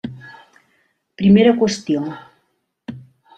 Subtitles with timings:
[1.21, 2.03] Primera qüestió.